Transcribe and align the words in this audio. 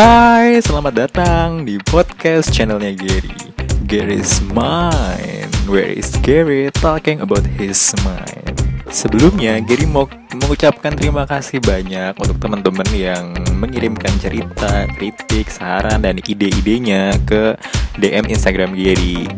Hai, 0.00 0.56
selamat 0.64 0.94
datang 0.96 1.68
di 1.68 1.76
podcast 1.76 2.48
channelnya 2.48 2.96
Gary. 2.96 3.36
Gary's 3.84 4.40
Mind 4.48 5.52
Where 5.68 5.92
is 5.92 6.16
Gary 6.24 6.72
talking 6.72 7.20
about 7.20 7.44
his 7.60 7.92
mind? 8.00 8.64
Sebelumnya, 8.88 9.60
Gary 9.60 9.84
mau 9.84 10.08
mengucapkan 10.32 10.96
terima 10.96 11.28
kasih 11.28 11.60
banyak 11.60 12.16
untuk 12.16 12.40
teman-teman 12.40 12.88
yang 12.96 13.36
mengirimkan 13.60 14.08
cerita, 14.16 14.88
kritik, 14.96 15.52
saran, 15.52 16.00
dan 16.00 16.16
ide-idenya 16.24 17.12
ke 17.28 17.60
DM 18.00 18.24
Instagram 18.32 18.72
Gary. 18.72 19.28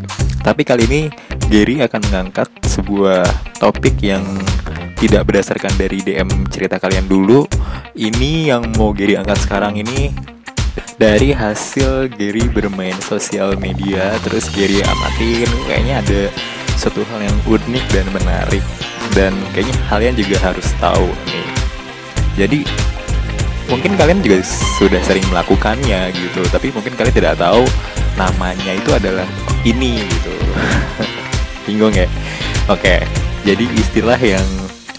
Tapi 0.47 0.63
kali 0.63 0.87
ini, 0.87 1.01
Gary 1.51 1.83
akan 1.83 1.99
mengangkat 2.07 2.47
sebuah 2.63 3.27
topik 3.59 3.99
yang 3.99 4.23
tidak 4.95 5.27
berdasarkan 5.27 5.75
dari 5.75 5.99
DM 5.99 6.47
cerita 6.47 6.79
kalian 6.79 7.11
dulu. 7.11 7.51
Ini 7.99 8.55
yang 8.55 8.71
mau 8.79 8.95
Gary 8.95 9.19
angkat 9.19 9.43
sekarang 9.43 9.75
ini 9.75 10.31
dari 11.03 11.35
hasil 11.35 12.15
Gary 12.15 12.47
bermain 12.47 12.95
sosial 13.03 13.59
media 13.59 14.15
terus 14.23 14.47
Gary 14.47 14.79
amatin 14.87 15.51
kayaknya 15.67 15.99
ada 15.99 16.21
suatu 16.79 17.03
hal 17.11 17.27
yang 17.27 17.37
unik 17.43 17.85
dan 17.91 18.07
menarik. 18.15 18.63
Dan 19.11 19.35
kayaknya 19.51 19.75
kalian 19.91 20.15
juga 20.15 20.39
harus 20.39 20.63
tahu 20.79 21.03
nih. 21.27 21.47
Jadi 22.39 22.59
mungkin 23.67 23.99
kalian 23.99 24.23
juga 24.23 24.47
sudah 24.79 25.03
sering 25.03 25.27
melakukannya 25.27 26.07
gitu 26.15 26.39
tapi 26.47 26.71
mungkin 26.71 26.95
kalian 26.95 27.15
tidak 27.19 27.35
tahu 27.35 27.67
namanya 28.15 28.71
itu 28.71 28.95
adalah 28.95 29.27
ini 29.67 30.07
gitu. 30.07 30.31
Bingung 31.67 31.91
ya? 31.91 32.07
Oke 32.71 33.03
jadi 33.43 33.67
istilah 33.75 34.19
yang 34.23 34.47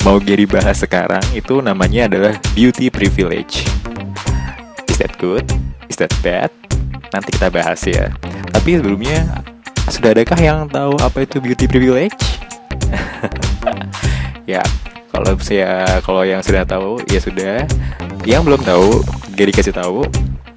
mau 0.04 0.20
Gary 0.20 0.44
bahas 0.44 0.84
sekarang 0.84 1.24
itu 1.32 1.64
namanya 1.64 2.12
adalah 2.12 2.36
beauty 2.52 2.92
privilege. 2.92 3.64
Is 4.84 5.00
that 5.00 5.16
good 5.16 5.63
Is 5.94 6.02
that 6.02 6.10
bad? 6.26 6.50
Nanti 7.14 7.30
kita 7.38 7.54
bahas 7.54 7.78
ya. 7.86 8.10
Tapi 8.50 8.82
sebelumnya 8.82 9.46
sudah 9.86 10.10
adakah 10.10 10.34
yang 10.42 10.66
tahu 10.66 10.98
apa 10.98 11.22
itu 11.22 11.38
beauty 11.38 11.70
privilege? 11.70 12.18
ya, 14.58 14.58
kalau 15.14 15.38
saya 15.38 16.02
kalau 16.02 16.26
yang 16.26 16.42
sudah 16.42 16.66
tahu 16.66 16.98
ya 17.06 17.22
sudah. 17.22 17.62
Yang 18.26 18.42
belum 18.42 18.60
tahu, 18.66 19.06
Gary 19.38 19.54
kasih 19.54 19.70
tahu. 19.70 20.02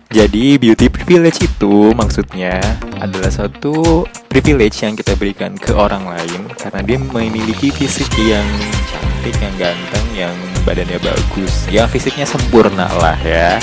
Jadi 0.10 0.58
beauty 0.58 0.90
privilege 0.90 1.46
itu 1.46 1.94
maksudnya 1.94 2.58
adalah 2.98 3.30
suatu 3.30 4.10
privilege 4.34 4.82
yang 4.82 4.98
kita 4.98 5.14
berikan 5.22 5.54
ke 5.54 5.70
orang 5.70 6.02
lain 6.02 6.50
karena 6.58 6.82
dia 6.82 6.98
memiliki 6.98 7.70
fisik 7.70 8.10
yang 8.18 8.48
cantik, 8.90 9.38
yang 9.38 9.54
ganteng, 9.62 10.08
yang 10.18 10.36
badannya 10.66 10.98
bagus, 10.98 11.70
ya 11.70 11.86
fisiknya 11.86 12.26
sempurna 12.26 12.90
lah 12.98 13.22
ya 13.22 13.62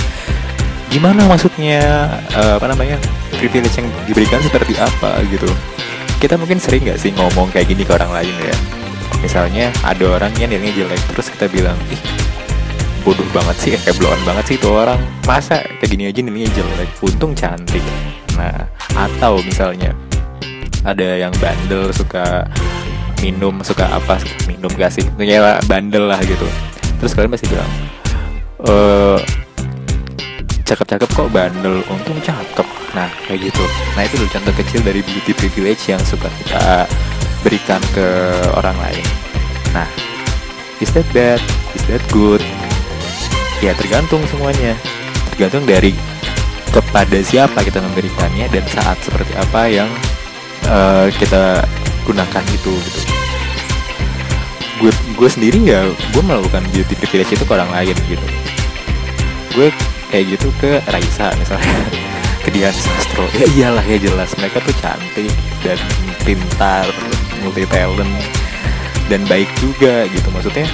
gimana 0.94 1.26
maksudnya 1.26 2.06
uh, 2.38 2.54
apa 2.54 2.70
namanya 2.70 3.02
privilege 3.34 3.74
yang 3.82 3.90
diberikan 4.06 4.38
seperti 4.38 4.78
apa 4.78 5.18
gitu? 5.26 5.50
Kita 6.22 6.38
mungkin 6.38 6.62
sering 6.62 6.86
nggak 6.86 7.02
sih 7.02 7.10
ngomong 7.18 7.50
kayak 7.50 7.66
gini 7.66 7.82
ke 7.82 7.98
orang 7.98 8.14
lain 8.14 8.30
ya? 8.38 8.54
Misalnya 9.18 9.74
ada 9.82 10.04
orang 10.06 10.30
yang 10.38 10.54
nilainya 10.54 10.86
jelek 10.86 11.02
terus 11.10 11.34
kita 11.34 11.50
bilang 11.50 11.74
ih 11.90 11.98
bodoh 13.02 13.26
banget 13.34 13.56
sih 13.58 13.70
kayak 13.74 13.98
blowan 13.98 14.22
banget 14.22 14.54
sih 14.54 14.56
itu 14.56 14.70
orang. 14.70 15.02
Masa 15.26 15.66
kayak 15.82 15.90
gini 15.90 16.06
aja 16.06 16.22
nilainya 16.22 16.50
jelek? 16.54 16.88
Untung 17.02 17.34
cantik. 17.34 17.82
Nah 18.38 18.54
atau 18.94 19.42
misalnya 19.42 19.90
ada 20.86 21.18
yang 21.18 21.34
bandel 21.42 21.90
suka 21.90 22.46
minum 23.18 23.58
suka 23.66 23.90
apa 23.90 24.22
minum 24.46 24.70
gak 24.78 24.94
sih? 24.94 25.02
Punya 25.18 25.58
bandel 25.66 26.06
lah 26.06 26.22
gitu. 26.22 26.46
Terus 27.02 27.18
kalian 27.18 27.34
masih 27.34 27.50
bilang 27.50 27.72
eh 28.70 29.18
cakep-cakep 30.74 31.08
kok 31.14 31.30
bandel. 31.30 31.86
Untung 31.86 32.18
cakep. 32.18 32.66
Nah 32.98 33.06
kayak 33.30 33.46
gitu. 33.48 33.64
Nah 33.94 34.02
itu 34.02 34.14
loh 34.18 34.28
contoh 34.28 34.54
kecil 34.58 34.80
dari 34.82 35.00
beauty 35.06 35.30
privilege 35.30 35.86
yang 35.86 36.02
suka 36.02 36.26
kita 36.42 36.90
berikan 37.46 37.78
ke 37.94 38.06
orang 38.58 38.74
lain. 38.82 39.06
Nah 39.70 39.86
is 40.82 40.90
that 40.90 41.06
bad? 41.14 41.38
Is 41.78 41.86
that 41.86 42.02
good? 42.10 42.42
Ya 43.62 43.70
tergantung 43.78 44.26
semuanya. 44.26 44.74
Tergantung 45.34 45.62
dari 45.62 45.94
kepada 46.74 47.22
siapa 47.22 47.62
kita 47.62 47.78
memberikannya 47.78 48.50
dan 48.50 48.64
saat 48.66 48.98
seperti 48.98 49.30
apa 49.38 49.70
yang 49.70 49.86
uh, 50.66 51.06
kita 51.14 51.62
gunakan 52.02 52.44
itu 52.50 52.72
gitu. 52.74 53.00
Gue 54.82 54.90
gue 54.90 55.28
sendiri 55.30 55.58
ya 55.62 55.86
gue 55.86 56.22
melakukan 56.22 56.66
beauty 56.74 56.98
privilege 56.98 57.30
itu 57.30 57.44
ke 57.46 57.52
orang 57.54 57.70
lain 57.70 57.94
gitu. 58.10 58.26
Gue 59.54 59.70
kayak 60.14 60.38
gitu 60.38 60.48
ke 60.62 60.78
Raisa 60.94 61.34
misalnya. 61.34 61.74
Ke 62.46 62.52
Dian 62.54 62.70
Sastro. 62.70 63.26
Ya 63.34 63.48
iyalah 63.56 63.82
ya 63.82 63.98
jelas. 63.98 64.30
Mereka 64.38 64.62
tuh 64.62 64.76
cantik 64.78 65.32
dan 65.64 65.80
pintar 66.22 66.86
multi 67.42 67.64
talent 67.66 68.14
dan 69.10 69.26
baik 69.26 69.48
juga 69.58 70.06
gitu. 70.12 70.28
Maksudnya 70.28 70.68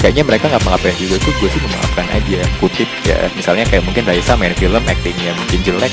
kayaknya 0.00 0.24
mereka 0.26 0.48
nggak 0.50 0.64
mengapain 0.64 0.96
juga. 0.98 1.20
Tuh 1.22 1.30
gue 1.38 1.48
sih 1.54 1.60
memaafkan 1.60 2.08
aja. 2.08 2.40
Kutip 2.58 2.88
ya. 3.04 3.30
Misalnya 3.36 3.68
kayak 3.68 3.84
mungkin 3.84 4.02
Raisa 4.08 4.34
main 4.34 4.56
film 4.56 4.80
actingnya 4.80 5.36
mungkin 5.38 5.60
jelek. 5.62 5.92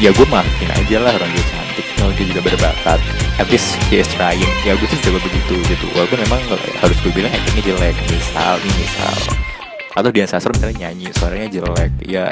Ya 0.00 0.10
gue 0.16 0.26
maafin 0.26 0.72
aja 0.74 0.96
lah 0.96 1.12
orang 1.12 1.30
dia 1.30 1.44
cantik. 1.52 1.86
Kalau 1.94 2.12
dia 2.16 2.26
juga 2.32 2.40
berbakat. 2.48 3.00
At 3.36 3.46
least 3.52 3.76
he 3.92 4.00
is 4.00 4.08
trying. 4.16 4.48
Ya 4.64 4.74
gue 4.74 4.88
sih 4.88 4.98
coba 5.04 5.20
begitu 5.22 5.60
gitu. 5.70 5.86
Walaupun 5.92 6.24
memang 6.24 6.40
harus 6.80 6.96
gue 7.04 7.12
bilang 7.12 7.30
actingnya 7.30 7.68
jelek. 7.68 7.94
Misal 8.08 8.56
nih 8.64 8.74
misal 8.80 9.47
atau 9.98 10.14
Dian 10.14 10.30
Sastro 10.30 10.54
misalnya 10.54 10.86
nyanyi 10.86 11.10
suaranya 11.10 11.50
jelek 11.50 11.92
ya 12.06 12.30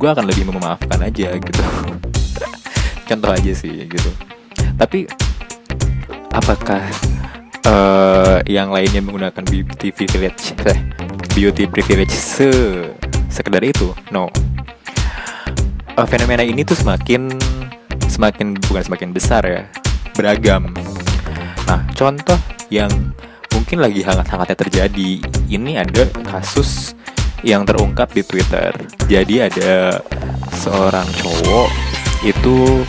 gue 0.00 0.08
akan 0.08 0.24
lebih 0.24 0.48
memaafkan 0.48 1.02
aja 1.02 1.36
gitu. 1.36 1.62
Contoh 3.10 3.30
aja 3.34 3.52
sih 3.52 3.84
gitu. 3.84 4.10
Tapi 4.78 5.04
apakah 6.32 6.80
uh, 7.68 8.40
yang 8.48 8.72
lainnya 8.72 9.04
menggunakan 9.04 9.44
beauty 9.44 9.92
privilege 9.92 10.56
eh, 10.64 10.78
beauty 11.36 11.68
privilege 11.68 12.14
se 12.14 12.48
sekedar 13.28 13.60
itu? 13.60 13.92
No. 14.08 14.32
Uh, 15.98 16.06
fenomena 16.08 16.46
ini 16.46 16.64
tuh 16.64 16.78
semakin 16.78 17.28
semakin 18.08 18.56
bukan 18.70 18.82
semakin 18.88 19.10
besar 19.12 19.42
ya 19.44 19.68
beragam. 20.16 20.72
Nah 21.68 21.84
contoh 21.92 22.40
yang 22.72 22.88
mungkin 23.54 23.78
lagi 23.82 24.00
hangat-hangatnya 24.02 24.58
terjadi. 24.58 25.10
Ini 25.50 25.72
ada 25.82 26.02
kasus 26.26 26.94
yang 27.46 27.64
terungkap 27.64 28.12
di 28.12 28.22
Twitter. 28.24 28.72
Jadi 29.08 29.40
ada 29.40 30.00
seorang 30.60 31.06
cowok 31.20 31.68
itu 32.26 32.84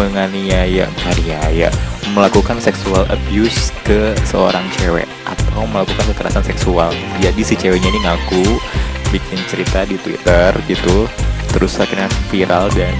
menganiaya, 0.00 0.88
menganiaya, 0.88 1.68
melakukan 2.16 2.58
seksual 2.58 3.04
abuse 3.12 3.70
ke 3.84 4.16
seorang 4.24 4.64
cewek 4.80 5.06
atau 5.28 5.68
melakukan 5.68 6.06
kekerasan 6.12 6.44
seksual. 6.44 6.90
Jadi 7.20 7.40
si 7.44 7.54
ceweknya 7.54 7.88
ini 7.92 8.00
ngaku 8.02 8.44
bikin 9.12 9.40
cerita 9.46 9.84
di 9.84 10.00
Twitter 10.00 10.50
gitu, 10.66 11.04
terus 11.52 11.76
akhirnya 11.76 12.08
viral 12.32 12.72
dan 12.72 12.96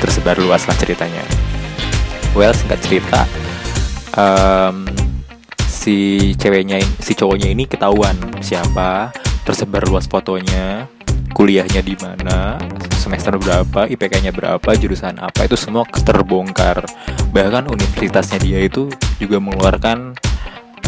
tersebar 0.00 0.40
luaslah 0.40 0.74
ceritanya. 0.80 1.20
Well, 2.32 2.56
singkat 2.56 2.80
cerita, 2.80 3.28
um, 4.16 4.87
si 5.78 5.96
ceweknya 6.34 6.82
si 6.98 7.14
cowoknya 7.14 7.54
ini 7.54 7.70
ketahuan 7.70 8.18
siapa 8.42 9.14
tersebar 9.46 9.86
luas 9.86 10.10
fotonya 10.10 10.90
kuliahnya 11.30 11.86
di 11.86 11.94
mana 12.02 12.58
semester 12.98 13.38
berapa 13.38 13.86
IPK-nya 13.86 14.34
berapa 14.34 14.70
jurusan 14.74 15.22
apa 15.22 15.46
itu 15.46 15.54
semua 15.54 15.86
terbongkar. 15.86 16.82
Bahkan 17.30 17.70
universitasnya 17.70 18.42
dia 18.42 18.58
itu 18.66 18.90
juga 19.22 19.38
mengeluarkan 19.38 20.18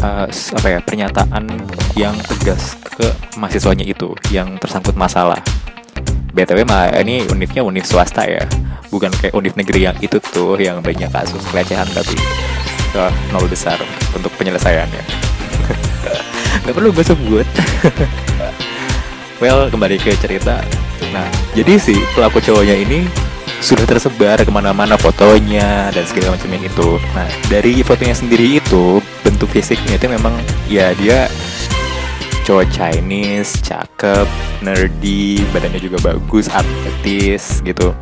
uh, 0.03 0.27
apa 0.27 0.69
ya 0.69 0.79
pernyataan 0.83 1.47
yang 1.95 2.19
tegas 2.27 2.75
ke 2.83 3.07
mahasiswanya 3.39 3.87
itu 3.87 4.11
yang 4.35 4.59
tersangkut 4.59 4.99
masalah. 4.99 5.39
Btw 6.35 6.67
mah 6.67 6.91
ini 6.99 7.31
univnya 7.31 7.63
univ 7.63 7.87
swasta 7.87 8.27
ya 8.27 8.43
bukan 8.91 9.11
kayak 9.23 9.35
univ 9.39 9.55
negeri 9.55 9.87
yang 9.87 9.97
itu 10.03 10.19
tuh 10.19 10.59
yang 10.59 10.83
banyak 10.83 11.11
kasus 11.11 11.43
pelecehan 11.51 11.87
tapi 11.95 12.19
ke 12.91 13.05
nol 13.31 13.47
besar 13.47 13.79
untuk 14.13 14.31
penyelesaiannya. 14.37 15.03
Nggak 16.67 16.75
perlu 16.75 16.91
gue 16.91 17.05
sebut. 17.07 17.47
Well 19.41 19.73
kembali 19.73 19.97
ke 19.97 20.13
cerita. 20.21 20.61
Nah 21.17 21.25
jadi 21.57 21.81
si 21.81 21.97
pelaku 22.13 22.45
cowoknya 22.45 22.77
ini 22.77 23.09
sudah 23.65 23.89
tersebar 23.89 24.37
ke 24.41 24.53
mana-mana 24.53 25.01
fotonya 25.01 25.89
dan 25.97 26.05
segala 26.05 26.37
macamnya 26.37 26.69
itu. 26.69 27.01
Nah 27.17 27.25
dari 27.49 27.81
fotonya 27.81 28.13
sendiri 28.13 28.61
itu 28.61 29.01
bentuk 29.25 29.49
fisiknya 29.49 29.97
itu 29.97 30.13
memang 30.13 30.37
ya 30.69 30.93
dia 30.93 31.33
cowok 32.45 32.69
Chinese 32.69 33.65
cakep 33.65 34.29
nerdy 34.61 35.41
badannya 35.57 35.81
juga 35.81 35.97
bagus 36.05 36.53
atletis 36.53 37.65
gitu. 37.65 37.97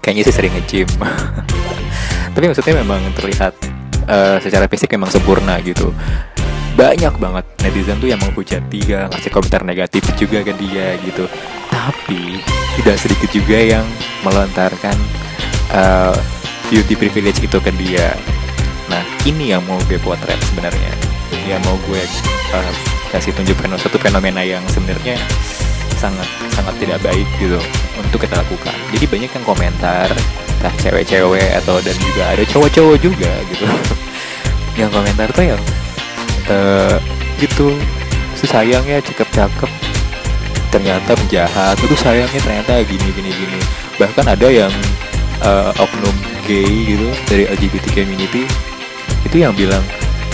Kayaknya 0.00 0.22
sih 0.28 0.34
sering 0.36 0.52
nge-gym. 0.56 0.88
Tapi 2.34 2.44
maksudnya 2.48 2.80
memang 2.80 3.04
terlihat 3.16 3.52
uh, 4.08 4.36
secara 4.40 4.68
fisik 4.68 4.92
emang 4.94 5.10
sempurna 5.10 5.60
gitu. 5.60 5.92
Banyak 6.74 7.22
banget 7.22 7.46
netizen 7.62 8.02
tuh 8.02 8.10
yang 8.10 8.18
menghujat 8.18 8.66
dia 8.66 9.06
ngasih 9.06 9.30
komentar 9.30 9.62
negatif 9.62 10.02
juga 10.18 10.42
ke 10.42 10.52
dia 10.58 10.98
gitu. 11.06 11.30
Tapi 11.70 12.42
tidak 12.80 12.96
sedikit 12.98 13.30
juga 13.30 13.58
yang 13.58 13.86
melontarkan 14.26 14.96
uh, 15.70 16.16
beauty 16.66 16.98
privilege 16.98 17.38
itu 17.38 17.58
ke 17.62 17.70
dia. 17.78 18.16
Nah 18.90 19.02
ini 19.22 19.54
yang 19.54 19.62
mau 19.70 19.78
gue 19.86 20.00
potret 20.02 20.38
sebenarnya. 20.50 20.92
Yang 21.46 21.62
mau 21.62 21.76
gue 21.86 22.02
uh, 22.56 22.72
kasih 23.14 23.30
tunjukkan 23.38 23.78
satu 23.78 23.96
fenomena 24.02 24.42
yang 24.42 24.64
sebenarnya 24.66 25.14
sangat 25.94 26.26
sangat 26.52 26.74
tidak 26.82 26.98
baik 27.06 27.28
gitu 27.38 27.56
untuk 27.96 28.18
kita 28.18 28.34
lakukan. 28.34 28.74
Jadi 28.90 29.04
banyak 29.06 29.30
yang 29.30 29.44
komentar 29.46 30.10
entah 30.64 30.80
cewek-cewek 30.80 31.60
atau 31.60 31.76
dan 31.84 31.92
juga 32.00 32.24
ada 32.32 32.40
cowok-cowok 32.48 32.96
juga 32.96 33.28
gitu. 33.52 33.68
Yang 34.80 34.96
komentar 34.96 35.28
tuh 35.28 35.44
yang 35.44 35.62
uh, 36.48 36.96
gitu 37.36 37.76
si 38.32 38.48
sayang 38.48 38.80
ya 38.88 38.96
cakep-cakep. 39.04 39.68
Ternyata 40.72 41.12
penjahat 41.20 41.76
itu 41.84 41.92
sayangnya 42.00 42.40
ternyata 42.40 42.80
gini 42.80 43.12
gini 43.12 43.28
gini. 43.28 43.60
Bahkan 44.00 44.24
ada 44.24 44.48
yang 44.48 44.72
uh, 45.44 45.70
oknum 45.76 46.16
gay 46.48 46.64
gitu 46.64 47.12
dari 47.28 47.44
LGBT 47.44 47.92
community 47.92 48.48
itu 49.22 49.36
yang 49.36 49.52
bilang 49.52 49.84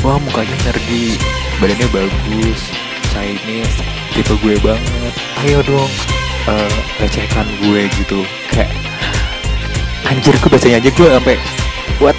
wah 0.06 0.16
mukanya 0.16 0.54
nerdy 0.64 1.18
badannya 1.60 1.90
bagus 1.90 2.60
Chinese 3.10 3.82
tipe 4.14 4.32
gue 4.40 4.56
banget. 4.62 5.14
Ayo 5.42 5.58
dong 5.66 5.90
uh, 6.46 6.72
recehkan 7.02 7.44
gue 7.60 7.90
gitu. 7.98 8.24
Kayak 8.48 8.72
anjir 10.10 10.34
gue 10.42 10.50
bacanya 10.50 10.82
aja 10.82 10.90
gue 10.90 11.06
sampai 11.06 11.36
what? 12.02 12.18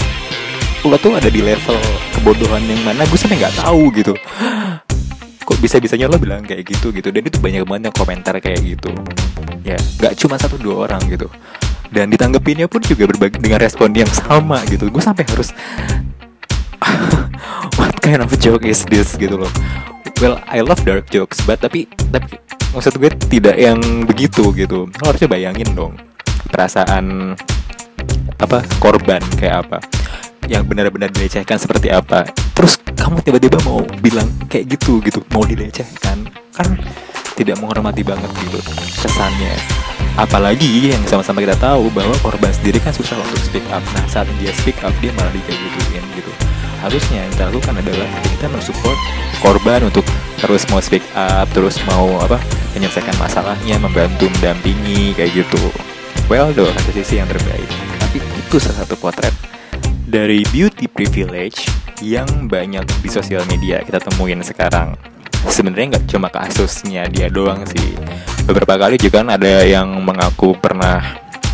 Lo 0.87 0.97
tuh 0.97 1.13
ada 1.13 1.27
di 1.27 1.43
level 1.43 1.77
kebodohan 2.15 2.63
yang 2.65 2.81
mana 2.87 3.03
gue 3.03 3.19
sampai 3.19 3.37
nggak 3.37 3.59
tahu 3.59 3.91
gitu. 3.93 4.15
Kok 5.47 5.57
bisa 5.59 5.77
bisanya 5.83 6.07
lo 6.07 6.15
bilang 6.15 6.47
kayak 6.47 6.63
gitu 6.63 6.95
gitu. 6.95 7.11
Dan 7.11 7.27
itu 7.27 7.37
banyak 7.37 7.67
banget 7.67 7.91
yang 7.91 7.95
komentar 7.99 8.33
kayak 8.39 8.63
gitu. 8.63 8.95
Ya 9.67 9.75
nggak 9.99 10.15
cuma 10.17 10.39
satu 10.39 10.55
dua 10.55 10.87
orang 10.87 11.03
gitu. 11.11 11.27
Dan 11.91 12.07
ditanggepinnya 12.07 12.71
pun 12.71 12.79
juga 12.79 13.03
berbagi 13.11 13.43
dengan 13.43 13.59
respon 13.59 13.91
yang 13.91 14.09
sama 14.09 14.63
gitu. 14.71 14.87
Gue 14.87 15.03
sampai 15.03 15.27
harus 15.27 15.51
what 17.77 17.93
kind 17.99 18.23
of 18.23 18.31
joke 18.39 18.63
is 18.63 18.87
this 18.87 19.19
gitu 19.19 19.35
loh. 19.35 19.51
Well 20.23 20.39
I 20.47 20.63
love 20.63 20.79
dark 20.87 21.11
jokes 21.11 21.43
but 21.43 21.59
tapi 21.59 21.91
tapi 22.09 22.39
maksud 22.71 22.95
gue 22.95 23.11
tidak 23.27 23.59
yang 23.59 24.07
begitu 24.07 24.55
gitu. 24.55 24.87
Lo 24.87 25.03
harusnya 25.11 25.27
bayangin 25.27 25.75
dong 25.75 25.99
perasaan 26.51 27.37
apa? 28.41 28.65
Korban 28.81 29.21
kayak 29.37 29.67
apa? 29.67 29.77
Yang 30.49 30.63
benar-benar 30.67 31.13
dilecehkan 31.13 31.61
seperti 31.61 31.93
apa? 31.93 32.25
Terus 32.57 32.81
kamu 32.97 33.21
tiba-tiba 33.21 33.61
mau 33.63 33.85
bilang 34.01 34.27
kayak 34.49 34.75
gitu 34.77 34.99
gitu. 35.05 35.21
Mau 35.31 35.45
dilecehkan. 35.45 36.27
Kan 36.51 36.81
tidak 37.37 37.61
menghormati 37.61 38.01
banget 38.01 38.29
gitu 38.43 38.59
kesannya. 39.01 39.53
Apalagi 40.19 40.91
yang 40.91 41.01
sama-sama 41.07 41.39
kita 41.39 41.55
tahu 41.55 41.87
bahwa 41.95 42.11
korban 42.19 42.51
sendiri 42.51 42.83
kan 42.83 42.91
susah 42.91 43.15
untuk 43.15 43.39
speak 43.39 43.63
up. 43.71 43.81
Nah 43.95 44.05
saat 44.11 44.27
dia 44.41 44.51
speak 44.51 44.77
up 44.83 44.91
dia 44.99 45.13
malah 45.15 45.31
gituin 45.31 46.03
gitu. 46.17 46.31
Harusnya 46.81 47.23
yang 47.23 47.31
kita 47.37 47.43
lakukan 47.53 47.75
adalah 47.77 48.09
kita 48.25 48.45
mensupport 48.49 48.97
korban 49.39 49.79
untuk 49.87 50.05
terus 50.41 50.65
mau 50.73 50.81
speak 50.81 51.05
up 51.13 51.45
terus 51.53 51.77
mau 51.85 52.17
apa 52.19 52.41
menyelesaikan 52.73 53.13
masalahnya 53.21 53.77
membantu 53.79 54.27
mendampingi 54.37 55.15
kayak 55.15 55.45
gitu. 55.45 55.71
Well 56.27 56.51
doang 56.51 56.75
ada 56.75 56.91
sisi 56.91 57.21
yang 57.21 57.29
terbaik 57.29 57.90
itu 58.51 58.67
salah 58.67 58.83
satu 58.83 58.99
potret 58.99 59.31
dari 60.11 60.43
beauty 60.51 60.91
privilege 60.91 61.71
yang 62.03 62.51
banyak 62.51 62.83
di 62.99 63.07
sosial 63.07 63.47
media 63.47 63.79
kita 63.79 64.03
temuin 64.03 64.43
sekarang. 64.43 64.99
Sebenarnya 65.47 65.95
nggak 65.95 66.11
cuma 66.11 66.27
kasusnya 66.27 67.07
dia 67.07 67.31
doang 67.31 67.63
sih. 67.63 67.95
Beberapa 68.43 68.75
kali 68.75 68.99
juga 68.99 69.23
kan 69.23 69.39
ada 69.39 69.63
yang 69.63 69.87
mengaku 70.03 70.51
pernah 70.59 70.99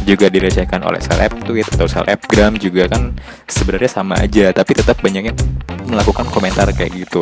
juga 0.10 0.26
direcehkan 0.26 0.82
oleh 0.82 0.98
seleb 0.98 1.38
tweet 1.46 1.70
atau 1.70 1.86
selebgram 1.86 2.58
juga 2.58 2.90
kan 2.90 3.14
sebenarnya 3.46 3.94
sama 3.94 4.18
aja 4.18 4.50
tapi 4.50 4.74
tetap 4.74 4.98
banyak 4.98 5.30
yang 5.30 5.38
melakukan 5.86 6.26
komentar 6.34 6.66
kayak 6.74 6.98
gitu. 6.98 7.22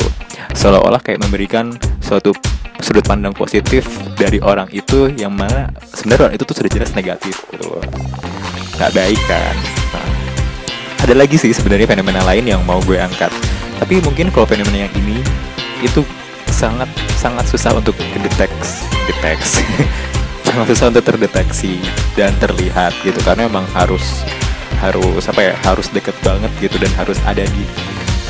Seolah-olah 0.56 1.04
kayak 1.04 1.20
memberikan 1.20 1.76
suatu 2.00 2.32
sudut 2.80 3.04
pandang 3.04 3.36
positif 3.36 3.92
dari 4.16 4.40
orang 4.40 4.72
itu 4.72 5.12
yang 5.20 5.36
mana 5.36 5.68
sebenarnya 5.84 6.32
orang 6.32 6.36
itu 6.40 6.44
tuh 6.48 6.56
sudah 6.64 6.72
jelas 6.72 6.96
negatif 6.96 7.44
gitu 7.52 7.76
nggak 8.76 8.92
baik 8.96 9.22
kan? 9.28 9.56
Nah, 9.96 10.10
ada 11.06 11.14
lagi 11.16 11.36
sih 11.40 11.52
sebenarnya 11.52 11.88
fenomena 11.88 12.22
lain 12.24 12.46
yang 12.46 12.62
mau 12.64 12.80
gue 12.84 13.00
angkat. 13.00 13.32
Tapi 13.80 14.00
mungkin 14.04 14.32
kalau 14.32 14.48
fenomena 14.48 14.88
yang 14.88 14.94
ini 14.96 15.20
itu 15.84 16.04
sangat 16.52 16.88
sangat 17.20 17.44
susah 17.52 17.76
untuk 17.76 17.98
deteksi 18.16 18.88
deteksi 19.12 19.66
sangat 20.48 20.72
susah 20.72 20.88
untuk 20.88 21.04
terdeteksi 21.04 21.84
dan 22.16 22.32
terlihat 22.40 22.96
gitu 23.04 23.20
karena 23.28 23.52
emang 23.52 23.68
harus 23.76 24.24
harus 24.80 25.28
apa 25.28 25.52
ya 25.52 25.54
harus 25.68 25.92
deket 25.92 26.16
banget 26.24 26.48
gitu 26.64 26.80
dan 26.80 26.92
harus 26.96 27.20
ada 27.28 27.44
di 27.44 27.64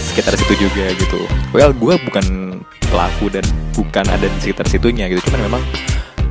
sekitar 0.02 0.34
situ 0.40 0.70
juga 0.70 0.90
gitu. 0.96 1.22
Well 1.54 1.76
gue 1.76 2.02
bukan 2.02 2.58
pelaku 2.88 3.28
dan 3.28 3.46
bukan 3.76 4.06
ada 4.08 4.26
di 4.26 4.38
sekitar 4.40 4.66
situnya 4.72 5.12
gitu 5.12 5.20
cuman 5.30 5.42
memang 5.52 5.64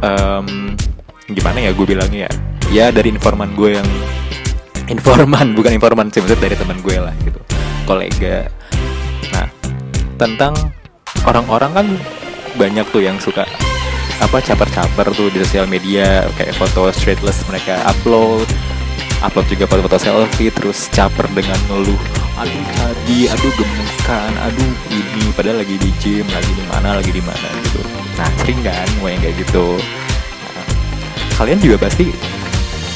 um, 0.01 0.47
gimana 1.29 1.61
ya 1.61 1.71
gue 1.77 1.87
bilangnya 1.87 2.31
ya 2.31 2.33
ya 2.71 2.89
dari 2.95 3.13
informan 3.13 3.53
gue 3.53 3.81
yang 3.81 3.89
informan 4.89 5.57
bukan 5.57 5.73
informan 5.77 6.07
sih 6.13 6.21
maksudnya 6.21 6.49
dari 6.49 6.57
teman 6.57 6.79
gue 6.85 6.97
lah 7.01 7.15
gitu. 7.25 7.41
Kolega. 7.85 8.49
Nah 9.33 9.49
tentang 10.21 10.55
orang-orang 11.25 11.71
kan 11.73 11.87
banyak 12.55 12.87
tuh 12.95 13.03
yang 13.03 13.19
suka 13.19 13.49
apa 14.23 14.39
caper-caper 14.39 15.11
tuh 15.11 15.27
di 15.35 15.43
sosial 15.43 15.67
media 15.67 16.23
kayak 16.39 16.55
foto 16.55 16.87
straightless 16.95 17.43
mereka 17.51 17.83
upload 17.83 18.47
upload 19.27 19.47
juga 19.51 19.67
foto-foto 19.67 19.99
selfie 19.99 20.55
terus 20.55 20.87
caper 20.95 21.27
dengan 21.35 21.59
ngeluh 21.67 21.99
aduh 22.39 22.65
tadi 22.79 23.27
aduh 23.27 23.53
gemukan 23.59 24.33
aduh 24.47 24.73
ini 24.91 25.27
padahal 25.35 25.63
lagi 25.63 25.77
di 25.83 25.91
gym 25.99 26.27
lagi 26.31 26.53
di 26.55 26.65
mana 26.71 26.99
lagi 26.99 27.11
di 27.11 27.23
mana 27.23 27.49
gitu. 27.63 27.81
Nah 28.15 28.31
sering 28.43 28.61
kan 28.63 28.89
mau 29.03 29.11
yang 29.11 29.23
kayak 29.23 29.37
gitu. 29.43 29.67
Nah, 30.55 30.67
kalian 31.39 31.59
juga 31.59 31.77
pasti 31.87 32.11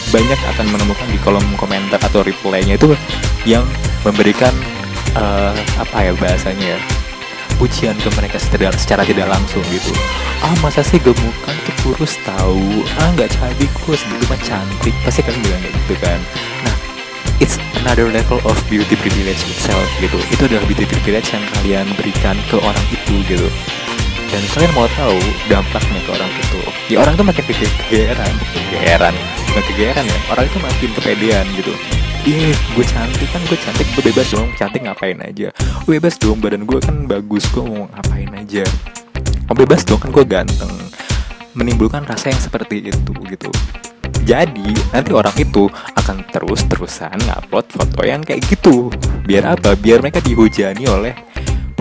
banyak 0.08 0.40
akan 0.56 0.66
menemukan 0.72 1.08
di 1.12 1.18
kolom 1.20 1.44
komentar 1.60 2.00
atau 2.00 2.24
reply-nya 2.24 2.80
itu 2.80 2.96
yang 3.44 3.64
memberikan 4.04 4.52
uh, 5.16 5.54
apa 5.76 6.08
ya 6.08 6.12
bahasanya 6.16 6.76
ya 6.76 6.80
pujian 7.58 7.98
ke 7.98 8.08
mereka 8.14 8.38
secara, 8.38 8.70
secara 8.78 9.02
tidak 9.02 9.26
langsung 9.28 9.60
gitu. 9.68 9.90
Ah 10.40 10.54
masa 10.62 10.80
sih 10.86 11.02
gemukan 11.02 11.56
tuh 11.66 11.74
kurus 11.82 12.14
tahu. 12.22 12.86
Ah 13.02 13.10
nggak 13.18 13.34
cabi 13.34 13.66
kurus. 13.82 14.06
Gitu 14.06 14.24
mah 14.30 14.38
cantik. 14.46 14.94
Pasti 15.02 15.26
kalian 15.26 15.42
bilang 15.42 15.62
gitu 15.66 15.94
kan. 15.98 16.20
Nah 16.62 16.76
it's 17.42 17.58
another 17.82 18.06
level 18.06 18.38
of 18.46 18.54
beauty 18.70 18.94
privilege 18.94 19.42
itself 19.50 19.86
gitu. 19.98 20.22
Itu 20.30 20.46
adalah 20.46 20.62
beauty 20.70 20.86
privilege 20.86 21.34
yang 21.34 21.42
kalian 21.58 21.86
berikan 21.98 22.38
ke 22.46 22.56
orang 22.62 22.86
itu 22.94 23.14
gitu 23.26 23.50
dan 24.28 24.42
kalian 24.52 24.72
mau 24.76 24.88
tahu 24.92 25.16
dampaknya 25.48 26.00
ke 26.04 26.10
orang 26.12 26.30
itu? 26.36 26.60
Ya 26.92 26.96
orang 27.00 27.16
itu 27.16 27.24
makin 27.24 27.44
kegeeran 27.48 28.32
kegeeran 28.52 29.14
bukan 29.48 29.62
kegeeran 29.72 30.04
ya. 30.04 30.18
Orang 30.30 30.44
itu 30.44 30.58
makin 30.60 30.90
kepedean 30.94 31.46
gitu. 31.56 31.72
Iya, 32.28 32.52
gue 32.76 32.84
cantik 32.84 33.28
kan 33.32 33.42
gue 33.48 33.58
cantik 33.58 33.86
gue 33.96 34.02
bebas 34.04 34.28
dong. 34.28 34.48
Cantik 34.60 34.84
ngapain 34.84 35.18
aja? 35.24 35.48
Bebas 35.88 36.14
dong 36.20 36.38
badan 36.44 36.68
gue 36.68 36.78
kan 36.78 37.08
bagus 37.08 37.48
gue 37.48 37.64
mau 37.64 37.88
ngapain 37.88 38.28
aja? 38.36 38.64
Gue 39.48 39.56
bebas 39.64 39.82
dong 39.88 39.98
kan 39.98 40.12
gue 40.12 40.24
ganteng. 40.28 40.72
Menimbulkan 41.56 42.04
rasa 42.04 42.28
yang 42.28 42.38
seperti 42.38 42.92
itu 42.92 43.12
gitu. 43.32 43.50
Jadi 44.28 44.76
nanti 44.92 45.10
orang 45.16 45.32
itu 45.40 45.72
akan 45.96 46.20
terus-terusan 46.28 47.16
ngupload 47.24 47.66
foto 47.72 48.00
yang 48.04 48.20
kayak 48.20 48.44
gitu. 48.44 48.92
Biar 49.24 49.56
apa? 49.56 49.72
Biar 49.72 50.04
mereka 50.04 50.20
dihujani 50.20 50.84
oleh 50.84 51.16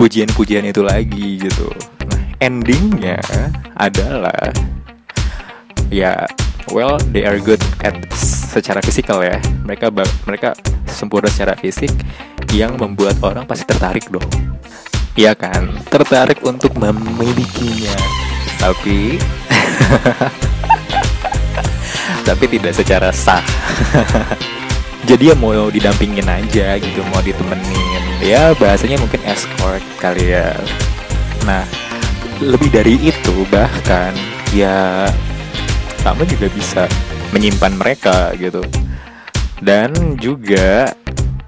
pujian-pujian 0.00 0.64
itu 0.64 0.80
lagi 0.80 1.42
gitu 1.42 1.97
endingnya 2.38 3.18
adalah 3.74 4.54
ya 5.90 6.22
well 6.70 6.94
they 7.10 7.26
are 7.26 7.42
good 7.42 7.58
at 7.82 7.94
secara 8.14 8.80
fisikal 8.82 9.22
ya. 9.22 9.38
Mereka 9.66 9.90
mereka 10.26 10.54
sempurna 10.88 11.30
secara 11.30 11.54
fisik 11.58 11.90
yang 12.54 12.78
membuat 12.78 13.18
orang 13.20 13.44
pasti 13.44 13.66
tertarik 13.68 14.08
dong. 14.08 14.24
Iya 15.18 15.34
kan? 15.34 15.82
Tertarik 15.90 16.40
untuk 16.46 16.78
memilikinya. 16.78 17.96
Tapi 18.58 19.18
tapi 22.28 22.44
tidak 22.46 22.74
secara 22.74 23.10
sah. 23.10 23.42
Jadi 25.08 25.32
ya 25.32 25.34
mau 25.38 25.72
didampingin 25.72 26.28
aja 26.28 26.76
gitu 26.76 27.00
mau 27.08 27.24
ditemenin. 27.24 28.20
Ya 28.20 28.52
bahasanya 28.60 29.00
mungkin 29.00 29.24
escort 29.24 29.80
kali 29.96 30.36
ya. 30.36 30.52
Nah 31.48 31.64
lebih 32.38 32.70
dari 32.70 32.94
itu 33.02 33.34
bahkan 33.50 34.14
ya 34.54 35.06
kamu 36.06 36.22
juga 36.30 36.46
bisa 36.54 36.82
menyimpan 37.34 37.72
mereka 37.74 38.32
gitu. 38.38 38.62
Dan 39.58 40.14
juga 40.22 40.94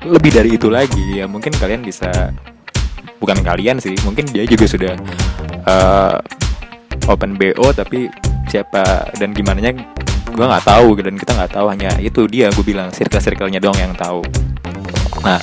lebih 0.03 0.31
dari 0.33 0.51
itu 0.57 0.67
lagi 0.73 1.21
ya 1.21 1.29
mungkin 1.31 1.53
kalian 1.55 1.85
bisa 1.85 2.35
bukan 3.21 3.39
kalian 3.45 3.77
sih 3.79 3.93
mungkin 4.03 4.25
dia 4.33 4.49
juga 4.49 4.65
sudah 4.65 4.95
uh, 5.69 6.17
open 7.07 7.37
bo 7.37 7.69
tapi 7.71 8.09
siapa 8.49 9.13
dan 9.21 9.37
gimana 9.37 9.61
nya 9.61 9.77
gue 10.31 10.47
nggak 10.47 10.67
tahu 10.67 10.99
dan 10.99 11.15
kita 11.21 11.33
nggak 11.37 11.53
tahu 11.53 11.67
hanya 11.69 11.93
itu 12.01 12.25
dia 12.27 12.49
gue 12.51 12.65
bilang 12.65 12.89
circle 12.91 13.21
circle-nya 13.23 13.63
doang 13.63 13.79
yang 13.79 13.95
tahu. 13.95 14.25
Nah 15.23 15.39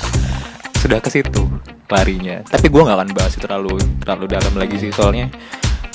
sudah 0.82 1.00
ke 1.00 1.08
situ 1.08 1.47
larinya. 1.88 2.44
Tapi 2.44 2.67
gue 2.67 2.82
nggak 2.84 2.98
akan 3.00 3.10
bahas 3.15 3.34
itu 3.36 3.44
terlalu 3.48 3.75
terlalu 4.03 4.25
dalam 4.27 4.53
lagi 4.56 4.75
sih 4.79 4.91
soalnya 4.91 5.32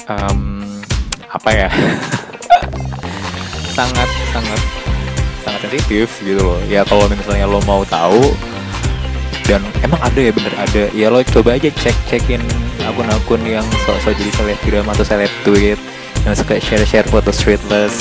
um, 0.09 0.65
apa 1.29 1.51
ya? 1.53 1.69
Sangat 3.73 4.05
sangat 4.37 4.61
sangat 5.49 5.61
sensitif 5.65 6.13
gitu 6.21 6.45
loh. 6.45 6.61
Ya 6.69 6.85
kalau 6.85 7.09
misalnya 7.09 7.49
lo 7.49 7.57
mau 7.65 7.81
tahu 7.89 8.37
dan 9.49 9.65
emang 9.81 9.97
ada 10.05 10.21
ya 10.21 10.29
bener 10.29 10.53
ada. 10.61 10.83
Ya 10.93 11.09
lo 11.09 11.25
coba 11.25 11.57
aja 11.57 11.73
cek 11.73 11.97
cekin 12.13 12.45
akun-akun 12.85 13.41
yang 13.49 13.65
sok-sok 13.89 14.13
jadi 14.13 14.33
selebgram 14.37 14.87
atau 14.93 15.05
seleb 15.09 15.33
tweet 15.41 15.81
yang 16.29 16.37
suka 16.37 16.61
share-share 16.61 17.09
foto 17.09 17.33
streetless 17.33 17.97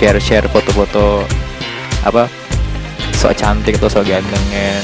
share-share 0.00 0.48
foto-foto 0.48 1.28
apa 2.08 2.24
sok 3.12 3.36
cantik 3.36 3.76
atau 3.76 3.92
sok 3.92 4.08
gantengnya. 4.08 4.80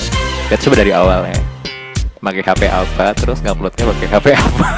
Lihat 0.53 0.61
coba 0.61 0.75
dari 0.85 0.93
awalnya 0.93 1.46
pakai 2.27 2.43
HP 2.43 2.63
apa 2.67 3.15
terus 3.15 3.39
nguploadnya 3.39 3.87
pakai 3.95 4.09
HP 4.11 4.27
apa? 4.35 4.67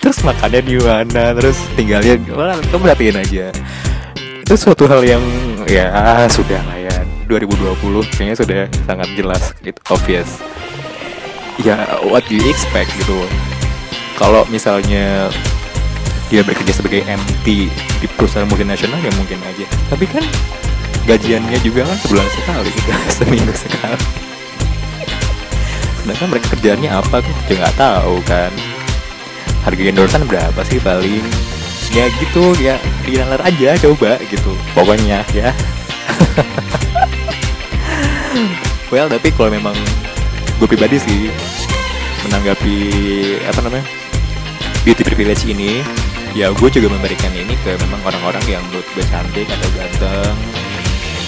Terus 0.00 0.24
makannya 0.24 0.60
di 0.64 0.76
mana 0.80 1.36
terus 1.36 1.60
tinggalnya 1.76 2.16
wah 2.32 2.56
kamu 2.56 2.88
perhatiin 2.88 3.20
aja. 3.20 3.46
Itu 4.16 4.54
suatu 4.56 4.88
hal 4.88 5.04
yang 5.04 5.20
ya 5.68 5.92
sudah 6.28 6.56
lah 6.56 6.78
ya. 6.80 6.96
2020 7.28 8.16
kayaknya 8.16 8.36
sudah 8.36 8.60
sangat 8.88 9.08
jelas 9.16 9.42
itu 9.60 9.80
obvious. 9.92 10.40
Ya 11.60 11.84
what 12.08 12.24
do 12.28 12.36
you 12.36 12.48
expect 12.48 12.88
gitu? 12.96 13.16
Kalau 14.16 14.44
misalnya 14.48 15.28
dia 16.32 16.44
bekerja 16.44 16.76
sebagai 16.76 17.04
MT 17.04 17.68
di 17.72 18.06
perusahaan 18.16 18.48
multinasional 18.48 19.00
ya 19.04 19.12
mungkin 19.20 19.36
aja. 19.44 19.68
Tapi 19.92 20.04
kan 20.08 20.24
gajiannya 21.04 21.60
juga 21.60 21.84
kan 21.84 21.96
sebulan 22.00 22.28
sekali 22.28 22.68
gitu 22.72 22.90
seminggu 23.20 23.54
sekali 23.56 24.29
sedangkan 26.02 26.28
mereka 26.32 26.46
kerjaannya 26.56 26.90
apa 26.90 27.16
tuh 27.20 27.32
juga 27.44 27.54
nggak 27.64 27.76
tahu 27.76 28.16
kan. 28.24 28.52
Harga 29.64 29.82
endorsan 29.84 30.24
berapa 30.24 30.60
sih 30.64 30.80
paling? 30.80 31.24
Ya 31.90 32.06
gitu 32.22 32.54
ya 32.62 32.78
dinalar 33.04 33.42
aja 33.44 33.76
coba 33.78 34.16
gitu. 34.28 34.52
Pokoknya 34.72 35.24
ya. 35.34 35.52
Well 38.90 39.06
tapi 39.06 39.30
kalau 39.30 39.54
memang 39.54 39.74
gue 40.58 40.66
pribadi 40.66 40.98
sih 40.98 41.30
menanggapi 42.26 42.76
apa 43.48 43.60
namanya 43.64 43.86
beauty 44.84 45.02
privilege 45.06 45.48
ini 45.48 45.80
ya 46.36 46.52
gue 46.52 46.68
juga 46.68 46.88
memberikan 46.92 47.32
ini 47.32 47.56
ke 47.64 47.74
memang 47.80 48.00
orang-orang 48.06 48.44
yang 48.46 48.62
menurut 48.68 48.86
gue 48.92 49.04
cantik 49.08 49.48
atau 49.48 49.68
ganteng 49.74 50.36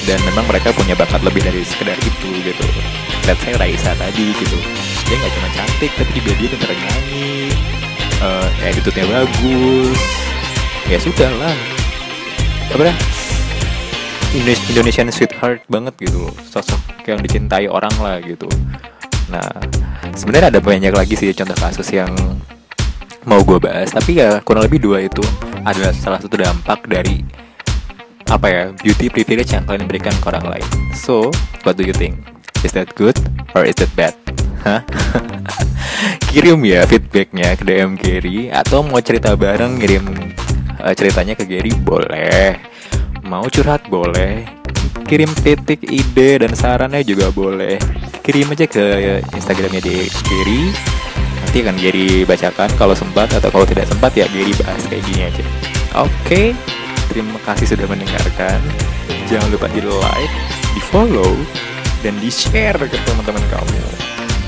dan 0.07 0.19
memang 0.27 0.45
mereka 0.51 0.75
punya 0.75 0.99
bakat 0.99 1.23
lebih 1.23 1.43
dari 1.47 1.63
sekedar 1.63 1.95
itu 1.99 2.31
gitu. 2.43 2.67
Let's 3.27 3.39
say 3.47 3.55
Raisa 3.55 3.95
tadi 3.95 4.35
gitu. 4.35 4.59
Dia 5.07 5.15
nggak 5.19 5.33
cuma 5.39 5.49
cantik 5.55 5.91
tapi 5.95 6.11
juga 6.19 6.31
dia 6.39 6.49
pintar 6.51 6.71
nyanyi. 6.75 7.55
Uh, 8.23 8.49
attitude-nya 8.67 9.07
bagus. 9.07 9.99
Ya 10.91 10.99
sudah 10.99 11.31
lah 11.39 11.55
apa 12.73 12.89
dah 12.89 12.97
Indonesian 14.73 15.13
sweetheart 15.13 15.63
banget 15.69 15.95
gitu. 16.03 16.33
Sosok 16.49 16.81
yang 17.07 17.21
dicintai 17.21 17.69
orang 17.69 17.93
lah 18.01 18.19
gitu. 18.25 18.49
Nah 19.31 19.47
sebenarnya 20.17 20.59
ada 20.59 20.61
banyak 20.61 20.91
lagi 20.91 21.15
sih 21.15 21.31
contoh 21.37 21.55
kasus 21.55 21.89
yang 21.95 22.11
mau 23.23 23.39
gue 23.47 23.59
bahas. 23.63 23.95
Tapi 23.95 24.19
ya 24.19 24.43
kurang 24.43 24.67
lebih 24.67 24.83
dua 24.83 25.05
itu 25.05 25.23
adalah 25.63 25.95
salah 25.95 26.19
satu 26.19 26.35
dampak 26.35 26.91
dari 26.91 27.23
apa 28.33 28.47
ya 28.49 28.63
beauty 28.81 29.13
privilege 29.13 29.53
yang 29.53 29.69
kalian 29.69 29.85
berikan 29.85 30.17
ke 30.17 30.27
orang 30.33 30.57
lain 30.57 30.69
so 30.97 31.29
what 31.69 31.77
do 31.77 31.85
you 31.85 31.93
think 31.93 32.17
is 32.65 32.73
that 32.73 32.89
good 32.97 33.15
or 33.53 33.69
is 33.69 33.77
that 33.77 33.93
bad 33.93 34.17
Hah? 34.65 34.81
kirim 36.33 36.65
ya 36.65 36.89
feedbacknya 36.89 37.53
ke 37.61 37.69
DM 37.69 38.01
Gary 38.01 38.49
atau 38.49 38.81
mau 38.81 39.03
cerita 39.05 39.37
bareng 39.37 39.77
kirim 39.77 40.09
uh, 40.81 40.95
ceritanya 40.97 41.37
ke 41.37 41.45
Gary 41.45 41.77
boleh 41.77 42.73
Mau 43.23 43.47
curhat 43.47 43.87
boleh, 43.87 44.45
kirim 45.07 45.31
titik 45.31 45.87
ide 45.87 46.43
dan 46.43 46.59
sarannya 46.59 47.07
juga 47.07 47.31
boleh. 47.31 47.79
Kirim 48.21 48.51
aja 48.51 48.67
ke 48.67 48.85
Instagramnya 49.33 49.79
di 49.79 50.05
Giri. 50.11 50.75
Nanti 51.41 51.63
akan 51.63 51.77
Giri 51.79 52.27
bacakan 52.27 52.69
kalau 52.75 52.99
sempat 52.99 53.31
atau 53.31 53.49
kalau 53.49 53.63
tidak 53.63 53.87
sempat 53.87 54.11
ya 54.19 54.27
Giri 54.27 54.51
bahas 54.59 54.83
kayak 54.91 55.07
gini 55.07 55.23
aja. 55.31 55.45
Oke, 56.03 56.53
terima 57.13 57.37
kasih 57.45 57.77
sudah 57.77 57.85
mendengarkan. 57.85 58.59
Jangan 59.29 59.53
lupa 59.53 59.69
di 59.69 59.85
like, 59.85 60.35
di 60.73 60.81
follow, 60.89 61.37
dan 62.01 62.17
di 62.19 62.33
share 62.33 62.81
ke 62.81 62.97
teman-teman 63.05 63.45
kamu. 63.53 63.85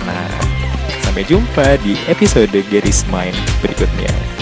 Nah, 0.08 0.32
sampai 1.04 1.28
jumpa 1.28 1.76
di 1.84 1.94
episode 2.08 2.56
Gary's 2.72 3.04
Mind 3.12 3.36
berikutnya. 3.60 4.33